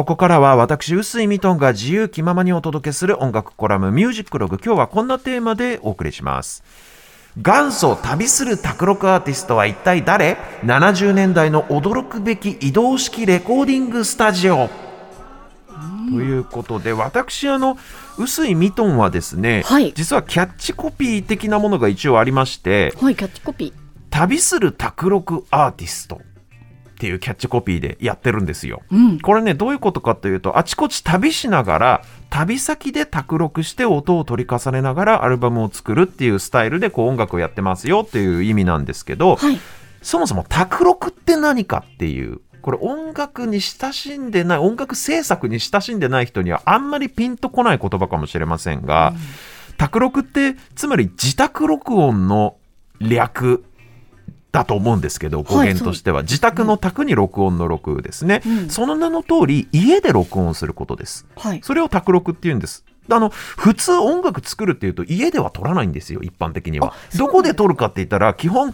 [0.00, 4.56] ここからは私、臼井ミトンが自由気ままにお届けする音楽コラムミュージックログ。
[4.56, 6.64] 今日はこんなテーマでお送りします。
[7.36, 14.70] 元祖旅する卓録アーティストは一体誰 ?70 年代の驚くべき移動式レコーディングスタジオ。
[16.10, 17.76] ということで私あの
[18.16, 23.72] 臼井ミトンはですね、はい実はキャッチコピー的なものが一応ありましてはい、キャッチコピー。
[24.08, 26.22] 「旅する卓録アーティスト」
[27.00, 28.82] っていうキャッチコピーでやってるんですよ。
[28.92, 29.20] うん。
[29.20, 39.58] これねどういうことかというとあちこち旅しながら旅先で卓録して音を取り重ねながらアルバムを作るっていうスタイルでこう音楽をやってますよっていう意味なんですけど、はい。
[40.02, 49.14] そもそも卓録って何かっていうこれ音楽に親しんでない音楽制作に親しんでない人にはあんまりピンとこない言葉かもしれませんが、
[49.78, 52.58] 卓録ってつまり自宅録音の
[53.00, 53.64] 略
[54.52, 58.70] だと思うんですけど語源としては、自宅の卓に録音の録ですね、うん。
[58.70, 61.26] その名の通り家で録音することです。
[61.36, 61.60] はい。
[61.62, 62.84] それを卓録って言うんです。
[63.08, 66.94] あの普通音楽作るっていうと家では撮らないんですよ一般的には。
[67.16, 68.72] どこで撮るかって言ったら基本、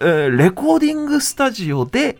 [0.00, 2.18] えーレコーディングスタジオで。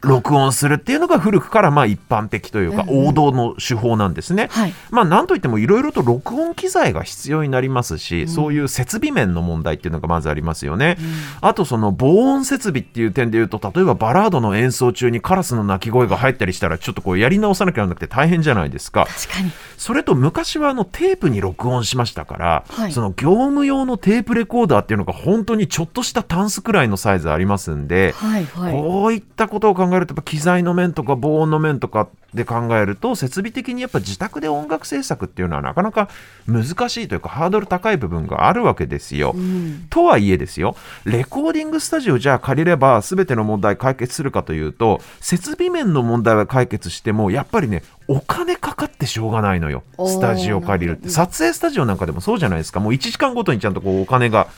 [0.00, 4.48] 録音するっていうのが古くからまあ一般的というかうんうん王道の手法なんですね。
[4.50, 4.74] はい。
[4.90, 10.96] まあなんといってもいろいろと録音機材が必要になりますし、そういう設備面の問題っていうのがまずありますよね。
[11.40, 19.06] あとその防音設備っていう点で言うと例えばバラードの演奏中にカラスの鳴き声が入ったりしたらちょっとこうやり直さなきゃならなくて大変じゃないですか。
[19.06, 19.50] 確かに。
[19.76, 28.72] それと昔はあのテープに録音しましたから、はいその業務用のテープレコーダーっていうのが本当にちょっとしたタンスくらいのサイズありますんで、はい、はい。
[28.72, 36.08] こういったことを考えるとやっぱ機材の面とか防音の面とかで考えると設備的にやっぱ自宅で音楽制作っていうのはなかなか
[36.46, 39.32] 難しいというかハードル高い部分があるわけですよ。
[39.34, 39.86] うん。
[39.88, 54.48] とはいえですよレコーディングスタジオじゃあ借りれば全ての問題解決するかというと設備面の問題は解決してもやっぱりねお金かかってしょうがないのよスタジオ借りるって撮影スタジオなんかでもそうじゃないですかもう1時間ごとにちゃんとこうお金が。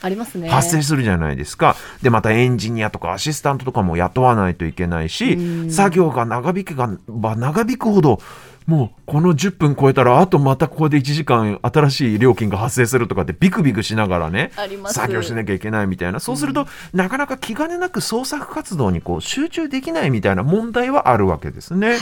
[0.49, 1.75] 発生するじゃないですか。
[2.01, 8.19] で、またエンジニアとかアシスタントとかも雇わないといけないしう、ん作業が長引けば長引くほど、
[8.65, 14.51] もうこの10分超えたら、あとまたここで1時間新しい料金が発生するとかってビクビクしながらね
[14.87, 16.19] 作業しなきゃいけないみたいな。
[16.19, 21.91] そうすると、なかなか気兼ねなく創作活動にこう集中できないみたいな問題はあるわけですね。
[21.91, 21.99] はい。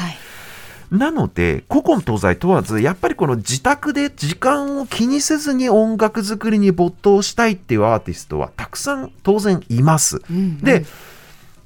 [0.91, 10.21] なので古今東西問わずやっぱりこの自宅で時間を気にせずに音楽作りに没頭したいっていうアーティストはたくさん当然います。
[10.29, 10.85] うんで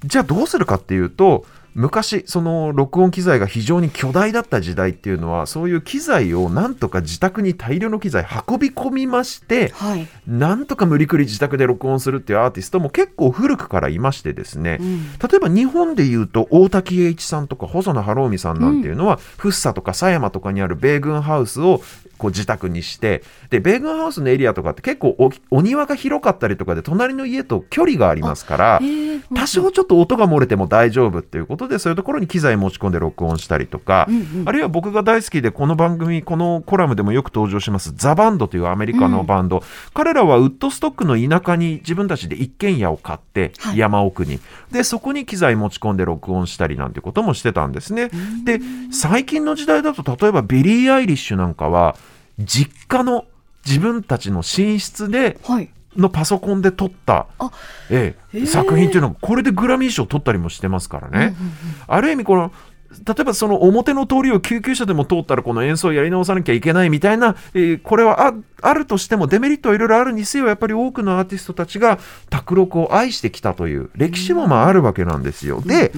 [0.06, 1.46] じゃあどうするかっていうと
[1.79, 10.06] 昔その録音機材が非常に巨大だった時代っていうのはそういう機材をなんとか自宅に大量の機材運び込みましてはい。
[10.28, 15.03] なんとか無理くり自宅で録音するっていうアーティストも結構古くからいましてですね、うん。
[15.19, 21.81] 例えば日本でいうと大滝栄一さんとか細野晴臣さんなんていうのは、福生とか狭山とかにある米軍ハウスを
[22.19, 34.50] こう自宅にしてで米軍ハウスのエリアとかって結構おお庭が広かったりとかで隣の家と距離がありますからえー多少ちょっと音が漏れても大丈夫っていうことでそういうところに機材持ち込んで録音したりとか、うんうん。
[34.50, 39.63] あるいは僕が大好きでこの番組このコラムでもよく登場しますザ・バンドというアメリカのバンド、
[39.94, 43.78] 彼らはウッドストックの田舎に自分たちで一軒家を買ってはい。
[43.78, 44.40] 山奥に、
[44.72, 48.09] でそこに機材持ち込んで録音したりなんてこともしてたんですね。
[48.44, 48.59] で
[48.91, 51.96] 最近の時代だと例えばビリー・アイリッシュなんかは
[52.40, 53.26] 実家の
[53.66, 55.70] 自分たちの寝室ではい。
[55.98, 57.52] のパソコンで録った、あ
[57.90, 61.18] ええ作品っていうのがこれでグラミー賞取ったりもしてますからね。
[61.18, 61.34] うんうんうん
[61.88, 62.52] ある意味この
[63.06, 75.62] 例えばその表の通りを救急車でも通ったらこの演奏をやり直さなきゃいけないみたいな、えーこれはああるとしてもデメリットはいろいろあるにせよやっぱり多くのアーティストたちが卓録を愛してきたという歴史もまああるわけなんですよ。
[75.62, 75.92] で、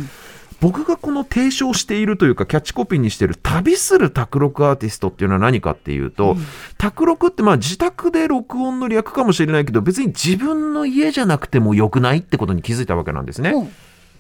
[0.62, 6.38] 僕がこの提唱しているというかキャッチコピーにしている旅する卓録アーティストっていうのは何かっていうと、
[6.78, 13.50] 卓録ってまあ自宅で録音の略かもしれないけど別に自分の家じゃなくてもよくないってことに気づいたわけなんですね。
[13.50, 13.72] うん。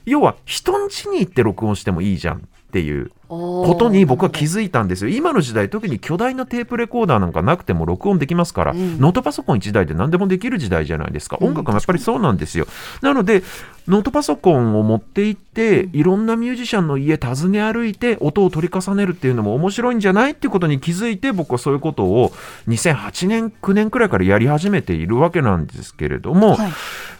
[0.05, 5.09] 要は人ん家に行って録音してもいいじゃんっていうこことに僕は気づいたんですよ。
[5.09, 8.99] 今の時代特に巨大なテープレコーダーなんかなくても録音できますから、うん。
[8.99, 11.37] ノートパソコン1台で何でもできる時代じゃないですか。
[11.39, 11.47] うん。
[11.47, 12.67] 音楽もやっぱりそうなんですよ、
[13.01, 13.43] なので
[13.87, 22.31] ノートパソコンを持って行っていろんなミュージシャンの家訪ね歩いて音を取り重ねるっていうのも面白いんじゃないっていうことに気づいて僕はそういうことを
[22.67, 26.71] 2008年9年くらいからやり始めているわけなんですけれども、はい。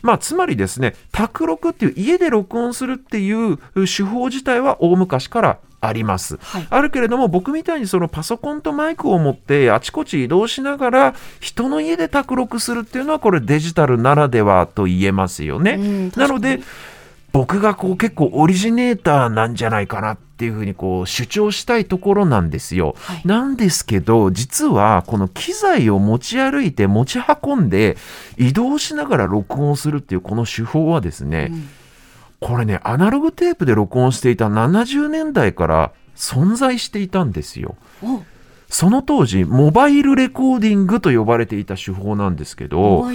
[0.01, 5.40] まあ、つまりですね、卓録っていう家で録音するっていう手法自体は大昔から
[5.81, 6.38] あります。
[6.38, 6.67] はい。
[6.69, 15.71] あるけれども僕みたいにそのパソコンとマイクを持ってあちこち移動しながら人の家で卓録するっていうのはこれデジタルならではと言えますよね。
[15.73, 16.61] うんなので
[17.33, 22.95] 僕がこう結構オリジネーターなんじゃないかなっていうふうにこう主張したいところなんですよ。
[22.99, 27.95] はいなんですけど実はこの機材を持ち歩いて持ち運んで
[28.37, 31.69] 移動しながら録音するっていうこの手法はですね、うん
[32.41, 37.75] これねアナログテープで録音していた70年代から存在していたんですよ。
[38.03, 38.23] お
[38.67, 43.05] その当時モバイルレコーディングと呼ばれていた手法なんですけモど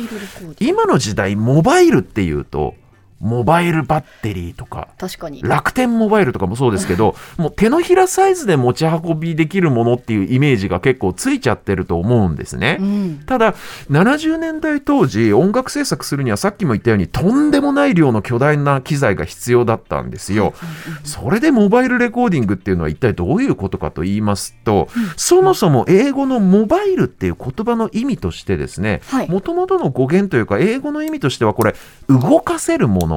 [0.61, 2.75] 今の時代モバイルっていうと
[3.21, 5.43] モバイルバッテリーとか確かに。
[5.43, 12.79] 楽天モバイルとかもそうですけど もう手のひらサイズで持ち運びできるものっていうイメージが結構ついちゃってると思うんですね。
[12.81, 13.23] うん。
[13.27, 13.55] ただ
[13.91, 20.53] 70年代当時音楽制作するにはさっきも言ったようにとんでもない量の巨大な機材が必要だったんですよ。
[21.05, 29.31] それでモバイルレコーディングっていうのは一体どういうことかと言いますと、そもそも英語のモバイルっていう言葉の意味としてですねはい。
[29.31, 31.75] もともとの語源というか英語の意味としてはこれ
[32.09, 33.16] 動かせるもの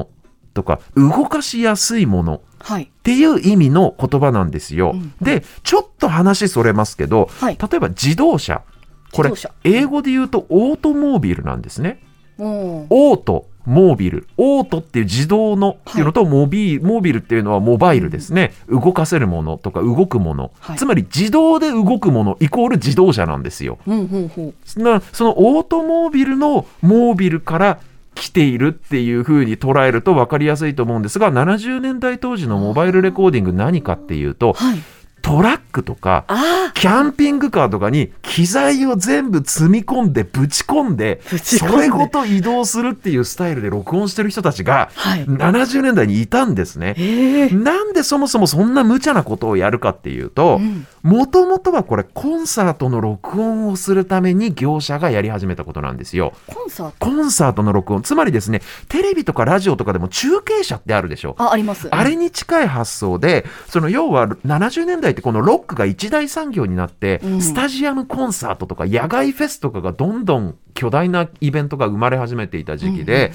[0.54, 2.40] とか動かしやすいもの。
[2.58, 2.84] はい。
[2.84, 4.92] っていう意味の言葉なんですよ。
[4.94, 5.14] うん。
[5.20, 7.58] でちょっと話それますけど、はい。
[7.58, 8.62] 例えば自動車。
[9.12, 9.32] これ
[9.64, 12.00] 英語で言うとオートモービルなんですね。
[12.38, 14.26] オートモービル。
[14.36, 20.78] オートっていう自動のっていうのと、モビモービルっていうのはモバイルですね、動かせるものとか動くもの、はい。
[20.78, 23.78] つまり自動で動くものイコール自動車なんですよ。
[23.86, 27.80] うんほうほうなそのオートモービルのモービルから
[28.20, 34.78] 来ているっていう風に捉えると分かりやすいと思うんですが70年代当時のモバイルレコーディング何かっていうとはい。
[35.22, 45.26] トラックとかあキャンピングカーとかに機材を全部積み込んでぶち込んでそれごと移動するっていうスタイルで録音してる人たちがあはい。
[45.26, 46.94] 70年代にいたんですね。
[46.96, 56.32] ええなんでそもそもそんな無茶なことをやるかっていうとうんもともとはこれコンサートの録音をするために業者がやり始めたことなんですよ。
[56.46, 56.96] コンサート？
[56.98, 58.02] コンサートの録音。
[58.02, 61.34] つまりですねテレビとかラジオとかでも中継車ってあるでしょ。
[61.38, 61.88] ああります。
[61.90, 67.42] あれに近い発想でその要は70年代ってこのロックが一大産業になって、うん。
[67.42, 73.34] スタジアムコンサートとか野外フェスとかがどんどん巨大なイベントが生まれ始めていた時期で、うん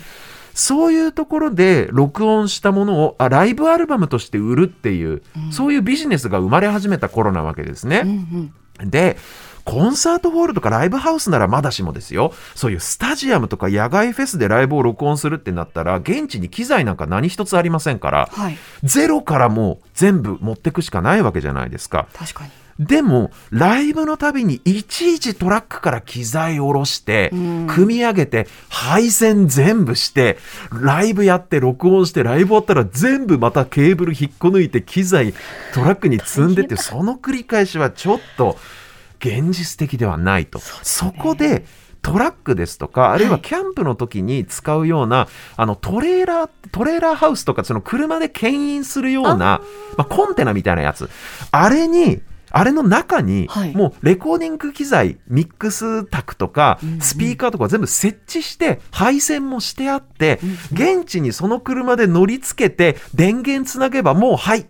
[0.55, 5.51] そういうところで録音したものをあライブアルバムとして売るっていう、うん。
[5.51, 8.01] そういうビジネスが生まれ始めた頃なわけですね。
[8.05, 8.89] うんうん。
[8.89, 9.17] で
[9.65, 12.33] コンサートホールとかライブハウスならまだしもですよ。
[12.53, 18.57] そういうスタジアムとか野外フェスでライブを録音するってなったら現地に機材なんか何一つありませんからはい。
[18.83, 22.07] ゼロからもう全部持ってくしかないわけじゃないですか。
[22.13, 27.67] 確かにでもライブのたびにいちいちトラックから機材を下ろして、うん。
[27.67, 30.37] 組み上げて配線全部して
[30.71, 35.33] ライブやって録音してライブ終わったら全部またケーブル引っこ抜いて機材
[35.73, 38.57] トラックに積んでってその繰り返しはちょっと
[39.19, 40.59] 現実的ではないと。
[40.59, 41.65] そこで
[42.01, 51.09] トラックですとかあるいはキャンプの時に使うような、あのトレーラートレーラーハウスとかその車で牽引するようなまあ、コンテナみたいなやつ。
[51.51, 52.21] あれに
[52.51, 64.65] あれの中に、はいもうレコーディング機材ミックス卓とかスピーカーとか全部設置して配線もしてあって、うん現地にその車で乗り付けて電源つなげばもうはい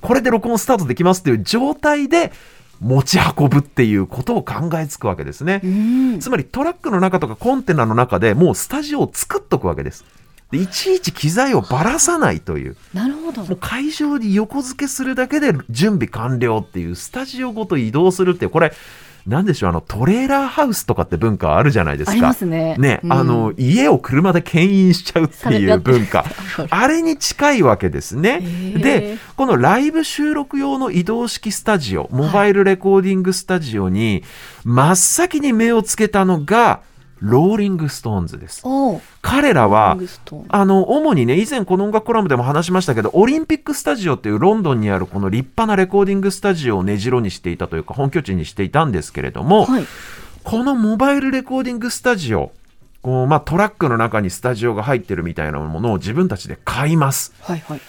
[0.00, 2.32] これで録音スタートできますっていう状態で
[2.80, 5.60] 持ち運ぶっていうことを考えつくわけですね。
[5.64, 10.04] うんつまりトラックの中とかコンテナの中でもうスタジオを作っとくわけです。
[10.50, 12.76] でいちいち機材をばらさないという。
[12.92, 13.42] なるほど。
[13.44, 18.72] もう会場に横付けするだけで準備完了っていうスタジオごと移動するっていうこれ
[19.26, 22.12] なんでしょうあのトレーラーハウスとかって文化あるじゃないですか。
[22.12, 22.76] ありますね。
[22.78, 23.12] ね、うん。
[23.12, 26.24] あの家を車で牽引しちゃうっていう文化。
[26.68, 28.40] あれに近いわけですね。
[28.76, 34.22] でこのライブ収録用の移動式スタジオモバイルレコーディングスタジオに
[34.64, 36.82] 真っ先に目をつけたのが
[37.24, 38.62] ローリング・ストーンズです。
[39.22, 39.96] 彼らは
[40.48, 49.84] あの主にね以前この音楽コラムでも話しましたけどオリンピックスタジオっていうロンドンにあるこの立派なレコーディングスタジオを根城にしていたというか本拠地にしていたんですけれども、はい
[50.44, 52.52] このモバイルレコーディングスタジオ
[53.00, 57.32] こう、まあ、トラックの中にスタジオが入ってるみたいなものを自分たちで買います。
[57.40, 57.80] はいはい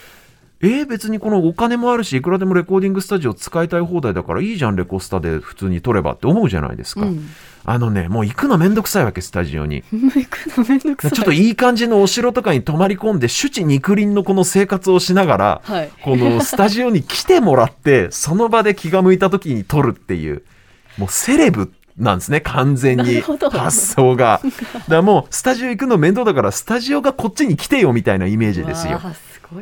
[0.62, 7.28] えー、別にこのお金もあるしいくらでもレコーディングスタジオ使いたい放題だからいいじゃんレコスタで普通に撮ればって思うじゃないですか、うん。
[7.66, 9.84] あのねもう行くのめんどくさいわけスタジオに。
[9.92, 11.12] 行くのめんどくさい。
[11.12, 15.90] ちょっといい感じのお城とかに泊まり込んで首地肉林のこの生活をしながら、はい。
[16.02, 20.44] このスタジオに来てもらって その場で気が向いた時に撮るっていう
[20.98, 23.22] もうセレブなんですね完全に。
[23.22, 24.42] 発想が。
[24.44, 29.02] だからもうスタジオ行くの面倒だからスタジオがこっちに来てよみたいなイメージですよ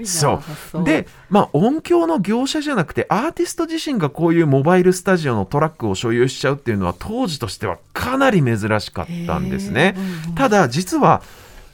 [0.05, 0.41] そ
[0.73, 0.83] う。
[0.83, 9.95] で、まあ、音響の業者じゃなくてアーティスト自身がこういうモバイルスタジオのトラックを所有しちゃうっていうのは当時としてはかなり珍しかったんですね。
[10.35, 11.21] ただ実は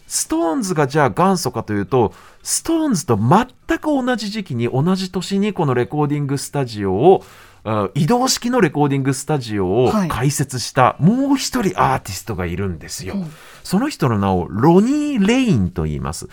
[0.09, 7.23] ストーンズがじゃあ元祖かというとストーンズと全く同じ時期に同じ年にこのレコーディングスタジオを
[7.63, 13.15] あ移動式のレコーディングスタジオをはい開設したもう一人アーティストがいるんですよ。
[13.15, 16.27] うんその人の名をロニー・レインと言います。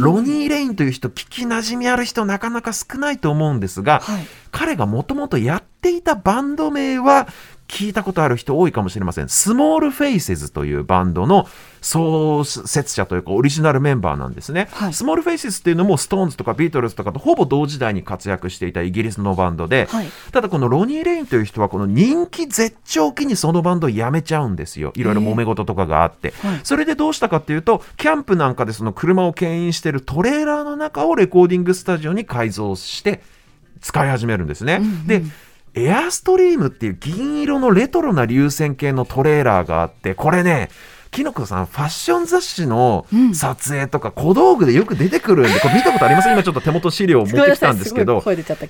[0.00, 7.28] ロニー・レインという人聞きなじみある人なかなか少ないと思うんですが、はい彼がもともとやっていたバンド名は
[7.70, 9.28] 聞いたことある人多いかもしれません。
[9.28, 11.46] スモールフェイセズというバンドの
[11.80, 14.68] 創設者というかオリジナルメンバーなんですね。
[14.72, 24.92] はいスモールフェイセズっていうのもストーンズとかビートルズとかとほぼ同時代に活躍していたイギリスのバンドで、はいただこのロニー・レインという人はこの人気絶頂期にそのバンドを辞めちゃうんですよ。
[24.96, 26.34] いろいろ揉め事とかがあって。
[26.42, 33.22] はいそれでどうしたかっていうと、キャンプなんかでその車を牽引しているトレーラーの中をレコーディングスタジオに改造して
[33.80, 34.78] 使い始めるんですね。
[34.80, 35.22] うんうんで、
[35.74, 40.70] エアストリームっていう銀色のレトロな流線形のトレーラーがあって、これね、
[41.10, 48.22] きのこさん、ファッション雑誌のうん撮影とか小道具でよく出てくるんで、これ見たことあります今ちょっと手元資料を持ってきたんですけど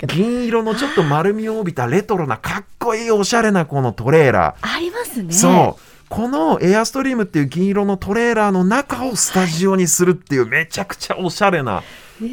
[0.06, 4.76] 銀色のちょっと丸みを帯びたレトロなかっこいいおしゃれなこのトレーラー。
[4.76, 5.82] ありますねそう。
[6.08, 11.84] このエアストリームっていう銀色のトレーラーの中をスタジオにするっていうめちゃくちゃおしゃれな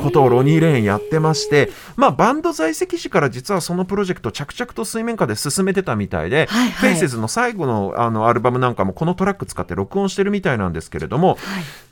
[0.01, 6.91] ことをロニー・レインやってまして、まあバンド在籍時から実はそのプロジェクト着々と水面下で進めてたみたいで、はいはい。
[6.91, 11.37] フェイセズの最後のあのアルバムなんかもこのトラック使って録音してるみたいなんですけれども、はい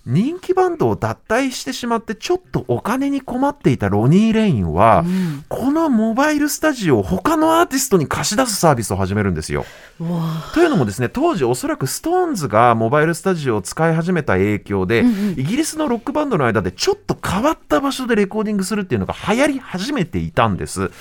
[0.05, 9.65] 人気バンドを脱退してしまってちょっとお金に困っていたロニー・レインは、うんこのモバイルスタジオを他のアーティストに貸し出すサービスを始めるんですよ。
[10.53, 20.91] というのもですね当時おそらくストーンズがモバイルスタジオを使い始めた影響で、うんうんイギリスのロックバンドの間でちょっと変わった場所でレコーディングするっていうのが流行り始めていたんです。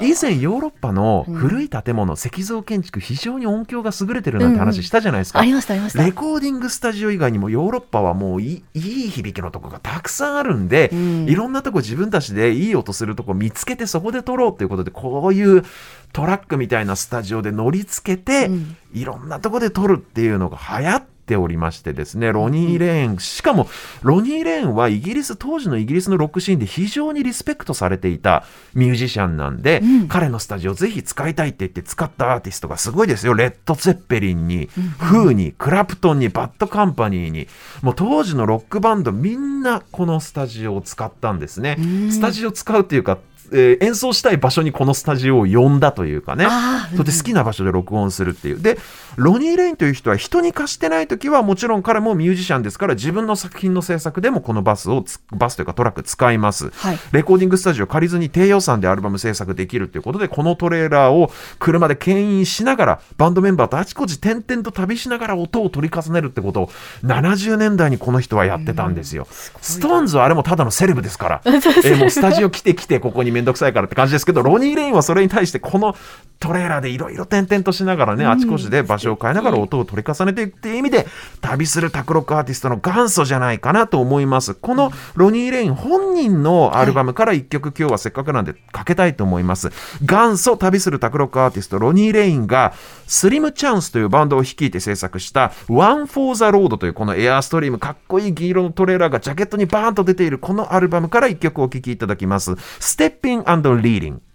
[0.00, 5.40] 以前ヨーロッパの古い建物、石造建築非常に音響が優れてるなんて話したじゃないですか。
[5.40, 11.28] ありましたありましたレコーディングスタジオ以外にもヨーロッパはもういい響きのとこがたくさんあるんで、うん。
[11.28, 15.64] いろんなとこ自分たちでいい音するとこ見つけてそこで撮ろうということでこういう
[16.12, 18.76] トラックみたいなスタジオで乗り付けて、うん。
[18.92, 23.68] いろんなとこで撮るっていうのが流行っておりましてですねロニー・レーンしかも
[24.02, 30.08] ロニー・レーンはイギリス当時のイギリスのロックシーンで非常にリスペクトされていたミュージシャンなんで、うん。
[30.08, 33.34] 彼のスタジオぜひ使いたいって言って使ったアーティストがすごいですよ。
[33.34, 34.66] レッド・ゼッペリンに、
[34.98, 37.48] フーにクラプトンにバッド・カンパニーに。
[37.82, 41.76] もう当時のロックバンドみんなこのスタジオを使ったんですね。
[41.78, 42.12] うん。
[42.12, 43.18] スタジオ使うっていうか、
[43.52, 46.46] えー演奏したい場所にこのスタジオを呼んだというかね。
[46.92, 48.60] それで好きな場所で録音するっていう。
[48.60, 48.78] で、
[49.16, 56.70] ロニー・レインという人は人に貸してない時はもちろん彼もミュージシャンですから自分の作品の制作でもこのバスをつ、バスというかトラック使います。
[56.70, 66.70] はいレコーディングスタジオ借りずに低予算でアルバム制作できるということで、このトレーラーを車で牽引しながら、バンドメンバーとあちこち転々と旅しながら音を録り重ねるってことを、
[67.04, 69.26] 70年代にこの人はやってたんですよ。
[69.30, 75.94] ストーンズはあれもただのセレブですから、 えーもうスタジオ来て来て、ここにめんどくさいからって感じですけど、ロニー・レインはそれに対して、この
[76.38, 81.06] トレーラーでいろいろ転々としながらね、あちこちで場所を変えながら音を録り重ねていくっていう意味で、
[81.40, 84.54] 旅するタクロックアーティストの元祖じゃないかなと思います。
[84.54, 89.70] このロニー・レイン本人のアルバムから一曲今日はせっかくなんでかけたいと思います。
[90.02, 92.74] 元祖旅するタクロックアーティストロニー・レインが
[93.06, 102.56] スリムチャンスというバンドを率いて制作した One for the Road というこのエアーストリームかっこいい銀色のトレーラーがジャケットにバーンと出ているこのアルバムから一曲お聴きいただきます。
[103.26, 104.25] Stepping and Leading。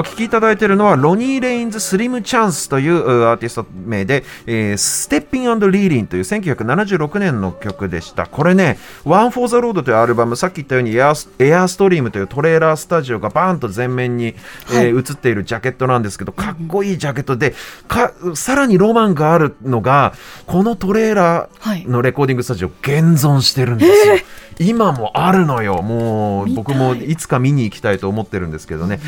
[0.00, 8.26] お聴きいただいているのはロニー・レインズ・スリム・チャンスといううアーティスト名で、えー、ステッピングリーリンという1976年の曲でした。
[8.26, 14.34] これね、One for the Road というアルバム、さっき言ったようにエアスエアーストリームというトレーラースタジオがバーンと前面に、
[14.72, 17.54] えー映っているジャケットなんですけど、かっこいいジャケットで、
[17.86, 20.14] かさらにロマンがあるのが、
[20.46, 24.14] このトレーラはいーのレコーディングスタジオ現存してるんですよ。
[24.60, 25.80] 今もあるのよ。
[25.80, 29.00] もう僕もいつか見に行きたいと思ってるんですけどね。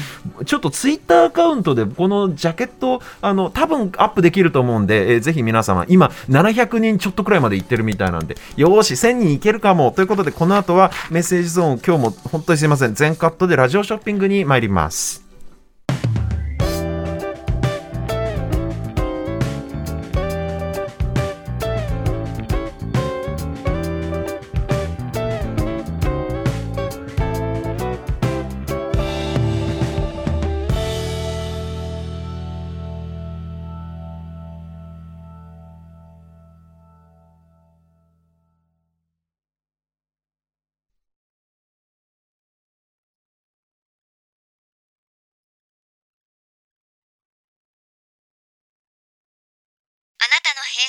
[0.47, 9.93] ちょっとツイッターアカウントでこのジャケット、あの、多分アップできると思うんで、えーぜひ皆様、今700人ちょっとくらいまでいってるみたいなんで、よし、1000人いけるかも。
[9.93, 12.95] ということで、この後はメッセージゾーン、今日も本当にすいません。
[12.95, 15.22] 全カットでラジオショッピングに参ります。